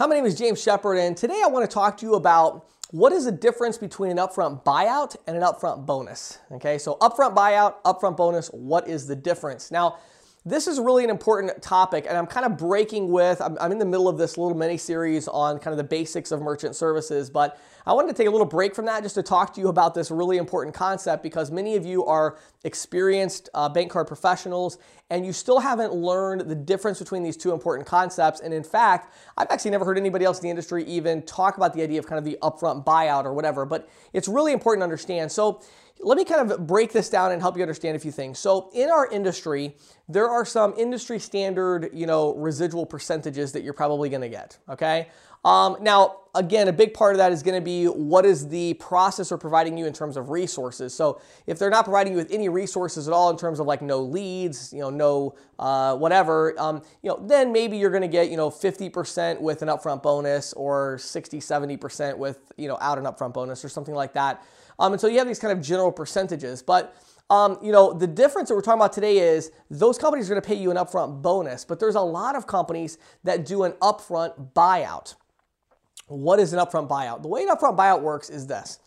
Hi, 0.00 0.06
my 0.06 0.14
name 0.14 0.24
is 0.24 0.34
James 0.34 0.62
Shepard, 0.62 0.96
and 0.96 1.14
today 1.14 1.42
I 1.44 1.48
want 1.48 1.68
to 1.68 1.74
talk 1.74 1.98
to 1.98 2.06
you 2.06 2.14
about 2.14 2.64
what 2.90 3.12
is 3.12 3.26
the 3.26 3.32
difference 3.32 3.76
between 3.76 4.10
an 4.10 4.16
upfront 4.16 4.64
buyout 4.64 5.14
and 5.26 5.36
an 5.36 5.42
upfront 5.42 5.84
bonus. 5.84 6.38
Okay, 6.52 6.78
so 6.78 6.96
upfront 7.02 7.34
buyout, 7.34 7.82
upfront 7.84 8.16
bonus, 8.16 8.48
what 8.48 8.88
is 8.88 9.06
the 9.06 9.14
difference? 9.14 9.70
Now, 9.70 9.98
this 10.44 10.66
is 10.66 10.80
really 10.80 11.04
an 11.04 11.10
important 11.10 11.60
topic, 11.60 12.06
and 12.08 12.16
I'm 12.16 12.26
kind 12.26 12.46
of 12.46 12.56
breaking 12.56 13.10
with, 13.10 13.42
I'm, 13.42 13.58
I'm, 13.60 13.72
in 13.72 13.78
the 13.78 13.84
middle 13.84 14.08
of 14.08 14.16
this 14.16 14.38
little 14.38 14.56
mini 14.56 14.78
series 14.78 15.28
on 15.28 15.58
kind 15.58 15.72
of 15.72 15.76
the 15.76 15.84
basics 15.84 16.32
of 16.32 16.40
merchant 16.40 16.74
services, 16.74 17.28
but 17.28 17.60
I 17.84 17.92
wanted 17.92 18.08
to 18.08 18.14
take 18.14 18.26
a 18.26 18.30
little 18.30 18.46
break 18.46 18.74
from 18.74 18.86
that 18.86 19.02
just 19.02 19.16
to 19.16 19.22
talk 19.22 19.52
to 19.54 19.60
you 19.60 19.68
about 19.68 19.94
this 19.94 20.10
really 20.10 20.38
important 20.38 20.74
concept 20.74 21.22
because 21.22 21.50
many 21.50 21.76
of 21.76 21.84
you 21.84 22.06
are 22.06 22.38
experienced 22.64 23.50
uh, 23.52 23.68
bank 23.68 23.90
card 23.90 24.06
professionals 24.06 24.78
and 25.10 25.26
you 25.26 25.32
still 25.32 25.58
haven't 25.58 25.92
learned 25.92 26.42
the 26.42 26.54
difference 26.54 26.98
between 26.98 27.22
these 27.22 27.36
two 27.36 27.52
important 27.52 27.86
concepts. 27.86 28.40
And 28.40 28.54
in 28.54 28.62
fact, 28.62 29.14
I've 29.36 29.48
actually 29.50 29.72
never 29.72 29.84
heard 29.84 29.98
anybody 29.98 30.24
else 30.24 30.38
in 30.38 30.44
the 30.44 30.50
industry 30.50 30.84
even 30.84 31.22
talk 31.22 31.56
about 31.56 31.74
the 31.74 31.82
idea 31.82 31.98
of 31.98 32.06
kind 32.06 32.18
of 32.18 32.24
the 32.24 32.38
upfront 32.42 32.84
buyout 32.84 33.24
or 33.24 33.34
whatever, 33.34 33.66
but 33.66 33.88
it's 34.12 34.28
really 34.28 34.52
important 34.52 34.80
to 34.80 34.84
understand. 34.84 35.32
So 35.32 35.60
let 36.02 36.16
me 36.16 36.24
kind 36.24 36.50
of 36.50 36.66
break 36.66 36.92
this 36.92 37.10
down 37.10 37.32
and 37.32 37.40
help 37.40 37.56
you 37.56 37.62
understand 37.62 37.96
a 37.96 37.98
few 37.98 38.12
things. 38.12 38.38
So 38.38 38.70
in 38.72 38.90
our 38.90 39.06
industry, 39.10 39.76
there 40.08 40.28
are 40.28 40.44
some 40.44 40.74
industry 40.78 41.18
standard, 41.18 41.90
you 41.92 42.06
know, 42.06 42.34
residual 42.34 42.86
percentages 42.86 43.52
that 43.52 43.62
you're 43.62 43.74
probably 43.74 44.08
going 44.08 44.22
to 44.22 44.28
get, 44.28 44.58
okay? 44.68 45.08
Um, 45.44 45.78
now, 45.80 46.16
again, 46.34 46.68
a 46.68 46.72
big 46.72 46.94
part 46.94 47.14
of 47.14 47.18
that 47.18 47.32
is 47.32 47.42
going 47.42 47.54
to 47.54 47.64
be 47.64 47.86
what 47.86 48.24
is 48.26 48.48
the 48.48 48.74
processor 48.74 49.40
providing 49.40 49.76
you 49.76 49.86
in 49.86 49.92
terms 49.92 50.16
of 50.16 50.30
resources. 50.30 50.94
So 50.94 51.20
if 51.46 51.58
they're 51.58 51.70
not 51.70 51.84
providing 51.84 52.12
you 52.12 52.18
with 52.18 52.30
any 52.30 52.48
resources 52.48 53.08
at 53.08 53.14
all 53.14 53.30
in 53.30 53.36
terms 53.36 53.58
of 53.58 53.66
like 53.66 53.82
no 53.82 54.00
leads, 54.00 54.72
you 54.72 54.80
know, 54.80 54.90
no 54.90 55.34
uh, 55.58 55.96
whatever, 55.96 56.54
um, 56.58 56.82
you 57.02 57.10
know, 57.10 57.18
then 57.26 57.52
maybe 57.52 57.76
you're 57.78 57.90
going 57.90 58.02
to 58.02 58.08
get, 58.08 58.30
you 58.30 58.36
know, 58.36 58.50
50% 58.50 59.40
with 59.40 59.62
an 59.62 59.68
upfront 59.68 60.02
bonus 60.02 60.52
or 60.52 60.98
60, 60.98 61.40
70% 61.40 62.18
with, 62.18 62.52
you 62.56 62.68
know, 62.68 62.78
out 62.80 62.98
an 62.98 63.04
upfront 63.04 63.32
bonus 63.32 63.64
or 63.64 63.68
something 63.68 63.94
like 63.94 64.12
that. 64.12 64.42
Um, 64.78 64.92
and 64.92 65.00
so 65.00 65.08
you 65.08 65.18
have 65.18 65.26
these 65.26 65.38
kind 65.38 65.56
of 65.56 65.64
general 65.64 65.90
percentages. 65.90 66.62
But 66.62 66.94
um, 67.30 67.58
you 67.62 67.70
know, 67.70 67.92
the 67.92 68.08
difference 68.08 68.48
that 68.48 68.56
we're 68.56 68.60
talking 68.60 68.80
about 68.80 68.92
today 68.92 69.18
is 69.18 69.52
those 69.70 69.98
companies 69.98 70.28
are 70.28 70.34
going 70.34 70.42
to 70.42 70.48
pay 70.48 70.56
you 70.56 70.72
an 70.72 70.76
upfront 70.76 71.22
bonus, 71.22 71.64
but 71.64 71.78
there's 71.78 71.94
a 71.94 72.00
lot 72.00 72.34
of 72.34 72.48
companies 72.48 72.98
that 73.22 73.46
do 73.46 73.62
an 73.62 73.70
upfront 73.74 74.52
buyout. 74.52 75.14
What 76.06 76.40
is 76.40 76.52
an 76.52 76.58
upfront 76.58 76.88
buyout? 76.88 77.22
The 77.22 77.28
way 77.28 77.42
an 77.42 77.48
upfront 77.48 77.76
buyout 77.76 78.02
works 78.02 78.30
is 78.30 78.46
this. 78.46 78.78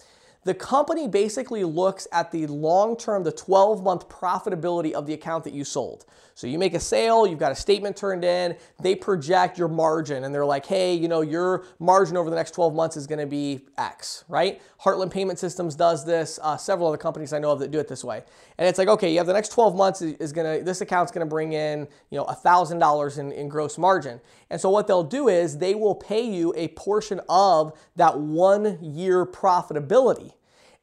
The 0.46 0.54
company 0.54 1.08
basically 1.08 1.64
looks 1.64 2.08
at 2.12 2.32
the 2.32 2.48
long 2.48 2.98
term, 2.98 3.24
the 3.24 3.32
12 3.32 3.82
month 3.82 4.10
profitability 4.10 4.92
of 4.92 5.06
the 5.06 5.14
account 5.14 5.46
that 5.46 5.54
you 5.54 5.64
sold. 5.64 6.06
So 6.36 6.48
you 6.48 6.58
make 6.58 6.74
a 6.74 6.80
sale, 6.80 7.28
you've 7.28 7.40
got 7.40 7.52
a 7.52 7.56
statement 7.56 7.96
turned 7.96 8.24
in, 8.24 8.58
they 8.82 8.96
project 8.96 9.58
your 9.58 9.68
margin 9.68 10.24
and 10.24 10.34
they're 10.34 10.46
like, 10.46 10.66
hey, 10.66 10.96
you 10.96 11.08
know, 11.08 11.22
your 11.22 11.66
margin 11.80 12.18
over 12.18 12.30
the 12.30 12.36
next 12.36 12.52
12 12.52 12.74
months 12.74 12.98
is 12.98 13.06
gonna 13.06 13.28
be 13.28 13.62
X, 13.78 14.24
right? 14.28 14.60
Heartland 14.82 15.12
Payment 15.12 15.38
Systems 15.38 15.76
does 15.76 16.06
this, 16.06 16.40
uh, 16.42 16.58
several 16.58 16.88
other 16.88 16.98
companies 16.98 17.34
I 17.34 17.40
know 17.40 17.52
of 17.52 17.60
that 17.60 17.70
do 17.70 17.80
it 17.80 17.88
this 17.88 18.04
way. 18.04 18.24
And 18.58 18.68
it's 18.68 18.80
like, 18.80 18.88
okay, 18.88 19.12
you 19.12 19.20
have 19.20 19.28
the 19.28 19.34
next 19.34 19.50
12 19.50 19.76
months 19.76 20.02
is 20.02 20.34
gonna, 20.34 20.62
this 20.64 20.82
account's 20.82 21.12
gonna 21.12 21.26
bring 21.28 21.54
in, 21.54 21.88
you 22.10 22.18
know, 22.18 22.26
$1,000 22.26 23.20
in, 23.20 23.32
in 23.32 23.48
gross 23.48 23.78
margin. 23.78 24.20
And 24.50 24.60
so 24.60 24.70
what 24.70 24.88
they'll 24.88 25.04
do 25.04 25.28
is 25.28 25.60
they 25.60 25.76
will 25.76 25.96
pay 25.96 26.22
you 26.22 26.54
a 26.58 26.70
portion 26.70 27.22
of 27.30 27.78
that 27.96 28.20
one 28.20 28.80
year 28.82 29.26
profitability. 29.26 30.33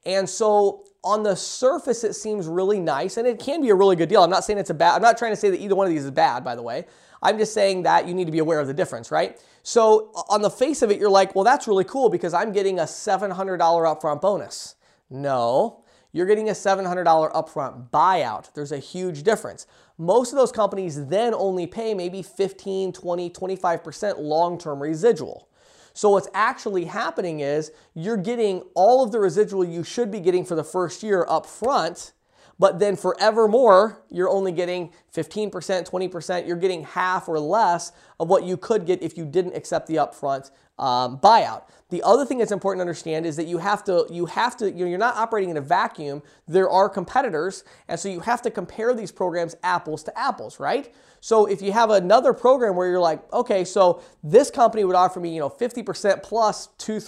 And 0.06 0.28
so 0.28 0.84
on 1.04 1.22
the 1.22 1.34
surface, 1.34 2.04
it 2.04 2.14
seems 2.14 2.46
really 2.46 2.80
nice 2.80 3.16
and 3.16 3.26
it 3.26 3.38
can 3.38 3.60
be 3.60 3.70
a 3.70 3.74
really 3.74 3.96
good 3.96 4.08
deal. 4.08 4.22
I'm 4.22 4.30
not 4.30 4.44
saying 4.44 4.58
it's 4.58 4.70
a 4.70 4.74
bad, 4.74 4.96
I'm 4.96 5.02
not 5.02 5.18
trying 5.18 5.32
to 5.32 5.36
say 5.36 5.50
that 5.50 5.60
either 5.60 5.74
one 5.74 5.86
of 5.86 5.92
these 5.92 6.04
is 6.04 6.10
bad, 6.10 6.44
by 6.44 6.54
the 6.54 6.62
way. 6.62 6.86
I'm 7.22 7.36
just 7.36 7.52
saying 7.52 7.82
that 7.82 8.08
you 8.08 8.14
need 8.14 8.24
to 8.26 8.32
be 8.32 8.38
aware 8.38 8.60
of 8.60 8.66
the 8.66 8.74
difference, 8.74 9.10
right? 9.10 9.38
So 9.62 10.10
on 10.30 10.40
the 10.40 10.50
face 10.50 10.80
of 10.82 10.90
it, 10.90 10.98
you're 10.98 11.10
like, 11.10 11.34
well, 11.34 11.44
that's 11.44 11.68
really 11.68 11.84
cool 11.84 12.08
because 12.08 12.32
I'm 12.32 12.52
getting 12.52 12.78
a 12.78 12.84
$700 12.84 13.58
upfront 13.58 14.20
bonus. 14.22 14.76
No, 15.10 15.84
you're 16.12 16.26
getting 16.26 16.48
a 16.48 16.52
$700 16.52 17.04
upfront 17.32 17.90
buyout. 17.90 18.52
There's 18.54 18.72
a 18.72 18.78
huge 18.78 19.22
difference. 19.22 19.66
Most 19.98 20.32
of 20.32 20.38
those 20.38 20.50
companies 20.50 21.06
then 21.06 21.34
only 21.34 21.66
pay 21.66 21.92
maybe 21.92 22.22
15, 22.22 22.92
20, 22.92 23.30
25% 23.30 24.18
long-term 24.18 24.82
residual. 24.82 25.49
So 25.92 26.10
what's 26.10 26.28
actually 26.34 26.84
happening 26.84 27.40
is 27.40 27.72
you're 27.94 28.16
getting 28.16 28.62
all 28.74 29.02
of 29.02 29.12
the 29.12 29.18
residual 29.18 29.64
you 29.64 29.84
should 29.84 30.10
be 30.10 30.20
getting 30.20 30.44
for 30.44 30.54
the 30.54 30.64
first 30.64 31.02
year 31.02 31.26
up 31.28 31.46
front, 31.46 32.12
but 32.60 32.78
then 32.78 32.94
forevermore, 32.94 34.02
you're 34.10 34.28
only 34.28 34.52
getting 34.52 34.92
15%, 35.14 35.50
20%. 35.50 36.46
You're 36.46 36.56
getting 36.58 36.84
half 36.84 37.26
or 37.26 37.40
less 37.40 37.92
of 38.20 38.28
what 38.28 38.44
you 38.44 38.58
could 38.58 38.84
get 38.84 39.02
if 39.02 39.16
you 39.16 39.24
didn't 39.24 39.56
accept 39.56 39.86
the 39.86 39.96
upfront 39.96 40.50
um, 40.78 41.18
buyout. 41.18 41.62
The 41.88 42.02
other 42.02 42.26
thing 42.26 42.36
that's 42.36 42.52
important 42.52 42.80
to 42.80 42.82
understand 42.82 43.24
is 43.24 43.36
that 43.36 43.46
you 43.46 43.56
have 43.56 43.82
to, 43.84 44.06
you 44.10 44.26
have 44.26 44.58
to, 44.58 44.70
you 44.70 44.84
know, 44.84 44.90
you're 44.90 44.98
not 44.98 45.16
operating 45.16 45.48
in 45.48 45.56
a 45.56 45.62
vacuum. 45.62 46.22
There 46.46 46.68
are 46.68 46.90
competitors, 46.90 47.64
and 47.88 47.98
so 47.98 48.10
you 48.10 48.20
have 48.20 48.42
to 48.42 48.50
compare 48.50 48.92
these 48.92 49.10
programs 49.10 49.56
apples 49.62 50.02
to 50.04 50.18
apples, 50.18 50.60
right? 50.60 50.94
So 51.20 51.46
if 51.46 51.62
you 51.62 51.72
have 51.72 51.88
another 51.88 52.34
program 52.34 52.76
where 52.76 52.88
you're 52.88 53.00
like, 53.00 53.20
okay, 53.32 53.64
so 53.64 54.02
this 54.22 54.50
company 54.50 54.84
would 54.84 54.96
offer 54.96 55.18
me, 55.18 55.32
you 55.32 55.40
know, 55.40 55.48
50% 55.48 56.22
plus 56.22 56.68
two, 56.76 57.00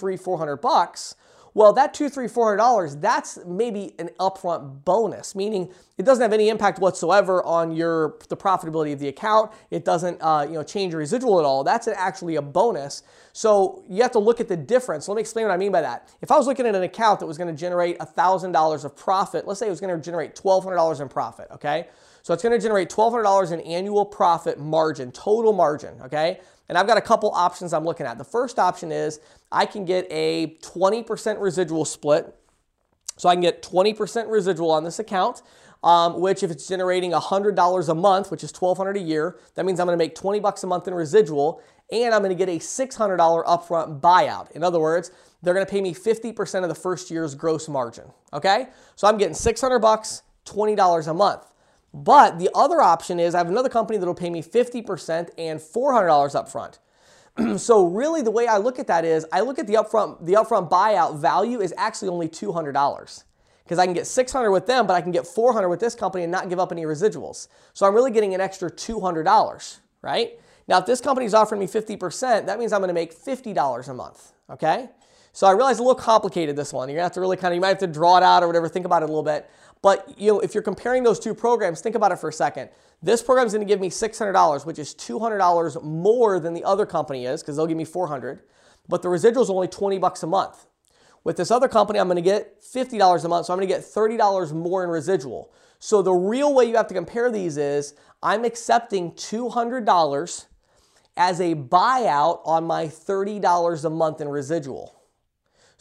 bucks. 0.62 1.14
Well, 1.54 1.72
that 1.74 1.92
two, 1.92 2.08
three, 2.08 2.28
four 2.28 2.46
hundred 2.46 2.58
dollars, 2.58 2.96
that's 2.96 3.38
maybe 3.46 3.94
an 3.98 4.10
upfront 4.18 4.84
bonus, 4.84 5.34
meaning 5.34 5.70
it 5.98 6.04
doesn't 6.04 6.22
have 6.22 6.32
any 6.32 6.48
impact 6.48 6.78
whatsoever 6.78 7.44
on 7.44 7.72
your 7.72 8.18
the 8.28 8.36
profitability 8.36 8.92
of 8.92 8.98
the 8.98 9.08
account. 9.08 9.52
It 9.70 9.84
doesn't 9.84 10.18
uh, 10.20 10.46
you 10.48 10.54
know 10.54 10.62
change 10.62 10.92
your 10.92 11.00
residual 11.00 11.38
at 11.38 11.44
all. 11.44 11.62
That's 11.62 11.88
actually 11.88 12.36
a 12.36 12.42
bonus. 12.42 13.02
So 13.32 13.84
you 13.88 14.02
have 14.02 14.12
to 14.12 14.18
look 14.18 14.40
at 14.40 14.48
the 14.48 14.56
difference. 14.56 15.08
Let 15.08 15.16
me 15.16 15.20
explain 15.20 15.46
what 15.46 15.52
I 15.52 15.58
mean 15.58 15.72
by 15.72 15.82
that. 15.82 16.08
If 16.22 16.30
I 16.30 16.38
was 16.38 16.46
looking 16.46 16.66
at 16.66 16.74
an 16.74 16.82
account 16.82 17.20
that 17.20 17.26
was 17.26 17.36
going 17.36 17.54
to 17.54 17.58
generate 17.58 17.98
thousand 17.98 18.52
dollars 18.52 18.84
of 18.84 18.96
profit, 18.96 19.46
let's 19.46 19.60
say 19.60 19.66
it 19.66 19.70
was 19.70 19.80
going 19.80 19.94
to 19.94 20.02
generate 20.02 20.34
twelve 20.34 20.64
hundred 20.64 20.76
dollars 20.76 21.00
in 21.00 21.08
profit, 21.08 21.48
okay? 21.52 21.88
So 22.22 22.32
it's 22.32 22.42
going 22.42 22.56
to 22.56 22.62
generate 22.62 22.88
$1,200 22.88 23.52
in 23.52 23.60
annual 23.60 24.04
profit 24.04 24.58
margin, 24.58 25.10
total 25.10 25.52
margin, 25.52 26.00
okay? 26.02 26.40
And 26.72 26.78
I've 26.78 26.86
got 26.86 26.96
a 26.96 27.02
couple 27.02 27.30
options 27.32 27.74
I'm 27.74 27.84
looking 27.84 28.06
at. 28.06 28.16
The 28.16 28.24
first 28.24 28.58
option 28.58 28.90
is 28.92 29.20
I 29.52 29.66
can 29.66 29.84
get 29.84 30.06
a 30.10 30.56
20% 30.62 31.38
residual 31.38 31.84
split. 31.84 32.34
So 33.18 33.28
I 33.28 33.34
can 33.34 33.42
get 33.42 33.62
20% 33.62 34.30
residual 34.30 34.70
on 34.70 34.82
this 34.82 34.98
account, 34.98 35.42
um, 35.84 36.18
which 36.18 36.42
if 36.42 36.50
it's 36.50 36.66
generating 36.66 37.12
$100 37.12 37.88
a 37.90 37.94
month, 37.94 38.30
which 38.30 38.42
is 38.42 38.50
1,200 38.58 38.96
a 38.96 39.00
year, 39.00 39.38
that 39.54 39.66
means 39.66 39.80
I'm 39.80 39.86
going 39.86 39.98
to 39.98 40.02
make 40.02 40.14
20 40.14 40.40
bucks 40.40 40.64
a 40.64 40.66
month 40.66 40.88
in 40.88 40.94
residual, 40.94 41.60
and 41.92 42.14
I'm 42.14 42.22
going 42.22 42.34
to 42.34 42.46
get 42.46 42.48
a 42.48 42.58
$600 42.58 43.18
upfront 43.44 44.00
buyout. 44.00 44.50
In 44.52 44.64
other 44.64 44.80
words, 44.80 45.10
they're 45.42 45.52
going 45.52 45.66
to 45.66 45.70
pay 45.70 45.82
me 45.82 45.92
50% 45.92 46.62
of 46.62 46.70
the 46.70 46.74
first 46.74 47.10
year's 47.10 47.34
gross 47.34 47.68
margin. 47.68 48.04
Okay, 48.32 48.68
so 48.96 49.06
I'm 49.06 49.18
getting 49.18 49.34
600 49.34 49.78
bucks, 49.78 50.22
$20 50.46 51.06
a 51.06 51.12
month. 51.12 51.51
But 51.94 52.38
the 52.38 52.50
other 52.54 52.80
option 52.80 53.20
is 53.20 53.34
I 53.34 53.38
have 53.38 53.48
another 53.48 53.68
company 53.68 53.98
that'll 53.98 54.14
pay 54.14 54.30
me 54.30 54.42
50% 54.42 55.30
and 55.36 55.60
$400 55.60 56.78
upfront. 57.34 57.58
so 57.60 57.86
really 57.86 58.22
the 58.22 58.30
way 58.30 58.46
I 58.46 58.58
look 58.58 58.78
at 58.78 58.86
that 58.86 59.04
is 59.04 59.26
I 59.32 59.40
look 59.40 59.58
at 59.58 59.66
the 59.66 59.74
upfront 59.74 60.24
the 60.24 60.34
upfront 60.34 60.70
buyout 60.70 61.18
value 61.18 61.60
is 61.60 61.72
actually 61.76 62.08
only 62.08 62.28
$200 62.28 63.24
because 63.64 63.78
I 63.78 63.84
can 63.86 63.94
get 63.94 64.06
600 64.06 64.50
with 64.50 64.66
them, 64.66 64.86
but 64.86 64.94
I 64.94 65.00
can 65.00 65.12
get 65.12 65.26
400 65.26 65.68
with 65.68 65.80
this 65.80 65.94
company 65.94 66.24
and 66.24 66.32
not 66.32 66.48
give 66.48 66.58
up 66.58 66.72
any 66.72 66.82
residuals. 66.82 67.48
So 67.72 67.86
I'm 67.86 67.94
really 67.94 68.10
getting 68.10 68.34
an 68.34 68.40
extra 68.40 68.70
$200, 68.70 69.78
right? 70.02 70.38
Now, 70.68 70.78
if 70.78 70.86
this 70.86 71.00
company 71.00 71.26
is 71.26 71.34
offering 71.34 71.60
me 71.60 71.66
50%, 71.66 72.46
that 72.46 72.58
means 72.58 72.72
I'm 72.72 72.80
going 72.80 72.88
to 72.88 72.94
make 72.94 73.14
$50 73.14 73.88
a 73.88 73.94
month, 73.94 74.32
okay? 74.50 74.88
So 75.32 75.46
I 75.46 75.52
realize 75.52 75.78
a 75.78 75.82
little 75.82 75.94
complicated 75.94 76.56
this 76.56 76.72
one. 76.72 76.88
You're 76.88 76.96
gonna 76.96 77.04
have 77.04 77.12
to 77.12 77.20
really 77.20 77.38
kind 77.38 77.52
of, 77.52 77.54
you 77.54 77.62
might 77.62 77.68
have 77.68 77.78
to 77.78 77.86
draw 77.86 78.18
it 78.18 78.22
out 78.22 78.42
or 78.42 78.46
whatever, 78.46 78.68
think 78.68 78.84
about 78.84 79.02
it 79.02 79.06
a 79.06 79.08
little 79.08 79.22
bit. 79.22 79.48
But 79.82 80.14
you 80.16 80.32
know, 80.32 80.40
if 80.40 80.54
you're 80.54 80.62
comparing 80.62 81.02
those 81.02 81.18
two 81.18 81.34
programs, 81.34 81.80
think 81.80 81.96
about 81.96 82.12
it 82.12 82.18
for 82.18 82.28
a 82.28 82.32
second. 82.32 82.70
This 83.02 83.20
program 83.20 83.46
is 83.46 83.52
gonna 83.52 83.64
give 83.64 83.80
me 83.80 83.90
$600, 83.90 84.64
which 84.64 84.78
is 84.78 84.94
$200 84.94 85.82
more 85.82 86.38
than 86.38 86.54
the 86.54 86.64
other 86.64 86.86
company 86.86 87.26
is, 87.26 87.42
because 87.42 87.56
they'll 87.56 87.66
give 87.66 87.76
me 87.76 87.84
400. 87.84 88.42
But 88.88 89.02
the 89.02 89.08
residual 89.08 89.42
is 89.42 89.50
only 89.50 89.68
20 89.68 89.98
bucks 89.98 90.22
a 90.22 90.26
month. 90.26 90.66
With 91.24 91.36
this 91.36 91.50
other 91.50 91.68
company, 91.68 91.98
I'm 91.98 92.08
gonna 92.08 92.20
get 92.20 92.62
$50 92.62 93.24
a 93.24 93.28
month, 93.28 93.46
so 93.46 93.52
I'm 93.52 93.58
gonna 93.58 93.66
get 93.66 93.82
$30 93.82 94.52
more 94.52 94.84
in 94.84 94.90
residual. 94.90 95.52
So 95.80 96.00
the 96.00 96.12
real 96.12 96.54
way 96.54 96.64
you 96.64 96.76
have 96.76 96.86
to 96.88 96.94
compare 96.94 97.30
these 97.30 97.56
is 97.56 97.94
I'm 98.22 98.44
accepting 98.44 99.12
$200 99.12 100.46
as 101.16 101.40
a 101.40 101.54
buyout 101.56 102.40
on 102.44 102.64
my 102.64 102.86
$30 102.86 103.84
a 103.84 103.90
month 103.90 104.20
in 104.20 104.28
residual. 104.28 105.01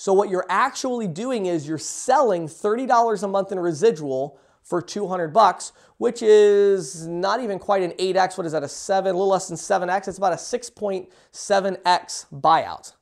So 0.01 0.13
what 0.13 0.29
you're 0.31 0.47
actually 0.49 1.07
doing 1.07 1.45
is 1.45 1.67
you're 1.67 1.77
selling 1.77 2.47
$30 2.47 3.21
a 3.21 3.27
month 3.27 3.51
in 3.51 3.59
residual 3.59 4.39
for 4.63 4.81
200 4.81 5.27
bucks, 5.27 5.73
which 5.97 6.23
is 6.23 7.05
not 7.05 7.39
even 7.39 7.59
quite 7.59 7.83
an 7.83 7.91
8x. 7.91 8.35
What 8.35 8.47
is 8.47 8.53
that? 8.53 8.63
A 8.63 8.67
7, 8.67 9.11
a 9.11 9.13
little 9.15 9.27
less 9.29 9.47
than 9.47 9.57
7x. 9.57 10.07
It's 10.07 10.17
about 10.17 10.33
a 10.33 10.37
6.7x 10.37 12.25
buyout. 12.33 12.93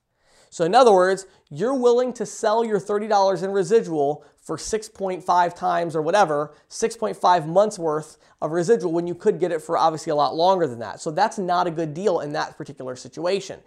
So 0.49 0.65
in 0.65 0.75
other 0.75 0.91
words, 0.91 1.25
you're 1.49 1.73
willing 1.73 2.11
to 2.11 2.25
sell 2.25 2.65
your 2.65 2.81
$30 2.81 3.43
in 3.43 3.51
residual 3.51 4.25
for 4.49 4.57
6.5 4.57 5.55
times 5.55 5.95
or 5.95 6.01
whatever, 6.01 6.55
6.5 6.71 7.45
months 7.45 7.77
worth 7.77 8.17
of 8.41 8.51
residual 8.51 8.91
when 8.91 9.05
you 9.05 9.13
could 9.13 9.39
get 9.39 9.51
it 9.51 9.61
for 9.61 9.77
obviously 9.77 10.09
a 10.09 10.15
lot 10.15 10.35
longer 10.35 10.65
than 10.65 10.79
that. 10.79 10.99
So 10.99 11.11
that's 11.11 11.37
not 11.37 11.67
a 11.67 11.71
good 11.71 11.93
deal 11.93 12.21
in 12.21 12.31
that 12.33 12.57
particular 12.57 12.95
situation. 12.95 13.59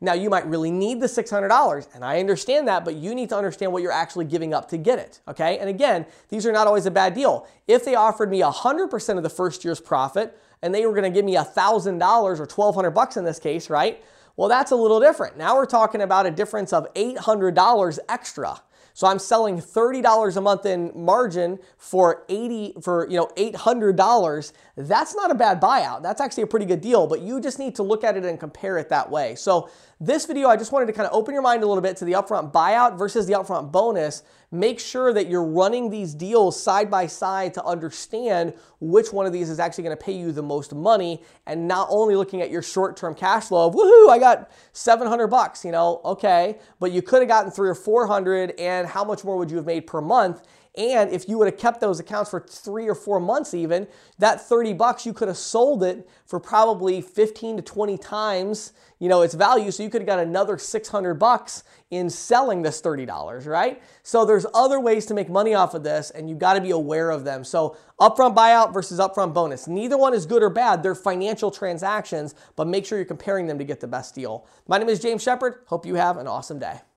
Now, 0.00 0.14
you 0.14 0.30
might 0.30 0.46
really 0.46 0.70
need 0.70 0.98
the 0.98 1.08
$600, 1.08 1.88
and 1.94 2.02
I 2.02 2.20
understand 2.20 2.66
that, 2.68 2.86
but 2.86 2.94
you 2.94 3.14
need 3.14 3.28
to 3.28 3.36
understand 3.36 3.70
what 3.70 3.82
you're 3.82 3.92
actually 3.92 4.24
giving 4.24 4.54
up 4.54 4.66
to 4.70 4.78
get 4.78 4.98
it, 4.98 5.20
okay? 5.28 5.58
And 5.58 5.68
again, 5.68 6.06
these 6.30 6.46
are 6.46 6.52
not 6.52 6.66
always 6.66 6.86
a 6.86 6.90
bad 6.90 7.12
deal. 7.12 7.46
If 7.68 7.84
they 7.84 7.94
offered 7.96 8.30
me 8.30 8.40
100% 8.40 9.16
of 9.18 9.22
the 9.22 9.28
first 9.28 9.62
year's 9.62 9.78
profit, 9.78 10.40
and 10.62 10.74
they 10.74 10.86
were 10.86 10.94
gonna 10.94 11.10
give 11.10 11.26
me 11.26 11.36
$1,000 11.36 12.40
or 12.40 12.46
1200 12.46 12.92
bucks 12.92 13.18
in 13.18 13.24
this 13.24 13.38
case, 13.38 13.68
right? 13.68 14.02
Well, 14.38 14.48
that's 14.48 14.70
a 14.70 14.76
little 14.76 15.00
different. 15.00 15.36
Now 15.36 15.56
we're 15.56 15.66
talking 15.66 16.00
about 16.00 16.24
a 16.24 16.30
difference 16.30 16.72
of 16.72 16.86
$800 16.94 17.98
extra. 18.08 18.62
So 18.92 19.06
I'm 19.06 19.18
selling 19.18 19.58
$30 19.58 20.36
a 20.36 20.40
month 20.40 20.66
in 20.66 20.92
margin 20.94 21.58
for 21.78 22.24
80 22.28 22.74
for, 22.82 23.08
you 23.08 23.16
know, 23.16 23.30
$800. 23.36 24.52
That's 24.76 25.14
not 25.14 25.30
a 25.30 25.34
bad 25.34 25.60
buyout. 25.60 26.02
That's 26.02 26.20
actually 26.20 26.42
a 26.44 26.46
pretty 26.46 26.66
good 26.66 26.80
deal, 26.80 27.06
but 27.06 27.20
you 27.20 27.40
just 27.40 27.58
need 27.58 27.74
to 27.76 27.82
look 27.82 28.04
at 28.04 28.16
it 28.16 28.24
and 28.24 28.38
compare 28.38 28.78
it 28.78 28.88
that 28.90 29.10
way. 29.10 29.34
So 29.34 29.70
this 30.02 30.24
video, 30.24 30.48
I 30.48 30.56
just 30.56 30.72
wanted 30.72 30.86
to 30.86 30.92
kind 30.92 31.06
of 31.06 31.14
open 31.14 31.34
your 31.34 31.42
mind 31.42 31.62
a 31.62 31.66
little 31.66 31.82
bit 31.82 31.96
to 31.98 32.04
the 32.06 32.12
upfront 32.12 32.52
buyout 32.52 32.98
versus 32.98 33.26
the 33.26 33.34
upfront 33.34 33.70
bonus. 33.70 34.22
Make 34.50 34.80
sure 34.80 35.12
that 35.12 35.28
you're 35.28 35.44
running 35.44 35.90
these 35.90 36.14
deals 36.14 36.60
side 36.60 36.90
by 36.90 37.06
side 37.06 37.54
to 37.54 37.64
understand 37.64 38.54
which 38.80 39.12
one 39.12 39.26
of 39.26 39.32
these 39.32 39.50
is 39.50 39.60
actually 39.60 39.84
going 39.84 39.96
to 39.96 40.02
pay 40.02 40.16
you 40.16 40.32
the 40.32 40.42
most 40.42 40.74
money 40.74 41.22
and 41.46 41.68
not 41.68 41.86
only 41.90 42.16
looking 42.16 42.40
at 42.40 42.50
your 42.50 42.62
short-term 42.62 43.14
cash 43.14 43.44
flow 43.44 43.68
of, 43.68 43.74
woohoo, 43.74 44.08
I 44.08 44.18
got 44.18 44.50
700 44.72 45.28
bucks, 45.28 45.64
you 45.64 45.70
know, 45.70 46.00
okay, 46.04 46.58
but 46.80 46.92
you 46.92 47.02
could 47.02 47.20
have 47.20 47.28
gotten 47.28 47.52
three 47.52 47.68
or 47.68 47.74
400 47.74 48.58
and 48.70 48.86
how 48.86 49.04
much 49.04 49.24
more 49.24 49.36
would 49.36 49.50
you 49.50 49.56
have 49.56 49.66
made 49.66 49.86
per 49.86 50.00
month? 50.00 50.42
And 50.76 51.10
if 51.10 51.28
you 51.28 51.36
would 51.38 51.46
have 51.46 51.58
kept 51.58 51.80
those 51.80 51.98
accounts 51.98 52.30
for 52.30 52.40
three 52.40 52.88
or 52.88 52.94
four 52.94 53.18
months 53.18 53.54
even, 53.54 53.88
that 54.18 54.40
30 54.40 54.74
bucks, 54.74 55.04
you 55.04 55.12
could 55.12 55.26
have 55.26 55.36
sold 55.36 55.82
it 55.82 56.08
for 56.26 56.38
probably 56.38 57.00
15 57.00 57.56
to 57.56 57.62
20 57.62 57.98
times, 57.98 58.72
you 59.00 59.08
know, 59.08 59.22
its 59.22 59.34
value. 59.34 59.72
So 59.72 59.82
you 59.82 59.90
could 59.90 60.02
have 60.02 60.06
got 60.06 60.20
another 60.20 60.58
600 60.58 61.14
bucks 61.14 61.64
in 61.90 62.08
selling 62.08 62.62
this 62.62 62.80
$30, 62.80 63.46
right? 63.46 63.82
So 64.04 64.24
there's 64.24 64.46
other 64.54 64.78
ways 64.78 65.06
to 65.06 65.14
make 65.14 65.28
money 65.28 65.54
off 65.54 65.74
of 65.74 65.82
this 65.82 66.10
and 66.10 66.30
you've 66.30 66.38
got 66.38 66.54
to 66.54 66.60
be 66.60 66.70
aware 66.70 67.10
of 67.10 67.24
them. 67.24 67.42
So 67.42 67.76
upfront 67.98 68.36
buyout 68.36 68.72
versus 68.72 69.00
upfront 69.00 69.34
bonus. 69.34 69.66
Neither 69.66 69.98
one 69.98 70.14
is 70.14 70.24
good 70.24 70.42
or 70.42 70.50
bad. 70.50 70.84
They're 70.84 70.94
financial 70.94 71.50
transactions, 71.50 72.36
but 72.54 72.68
make 72.68 72.86
sure 72.86 72.96
you're 72.96 73.06
comparing 73.06 73.48
them 73.48 73.58
to 73.58 73.64
get 73.64 73.80
the 73.80 73.88
best 73.88 74.14
deal. 74.14 74.46
My 74.68 74.78
name 74.78 74.88
is 74.88 75.00
James 75.00 75.22
Shepard. 75.22 75.62
Hope 75.66 75.84
you 75.84 75.96
have 75.96 76.16
an 76.16 76.28
awesome 76.28 76.60
day. 76.60 76.80